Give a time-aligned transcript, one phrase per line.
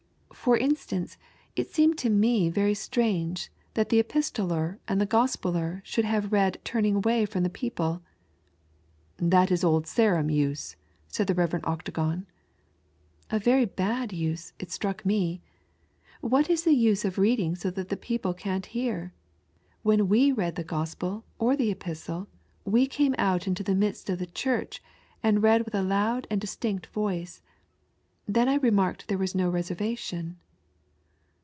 [0.51, 1.17] "For instance,
[1.55, 6.95] it seemed to me very strange that the Epistoller and Gospeller should have read turning
[6.95, 8.01] away from the people.""
[9.17, 10.77] That is old Sarum use,"
[11.07, 11.59] said the Rev.
[11.63, 12.25] Octagon.
[13.29, 15.43] A very bad use, it struck me,"
[16.21, 19.13] What is the nse of reading so that people can't hear?
[19.83, 22.27] When ice read the gospel or the epistle
[22.65, 24.81] we came out into the midst of the church
[25.21, 25.83] and read with a.
[25.83, 27.43] load and distinct voice.
[28.33, 30.37] len I remarked there was no reservation."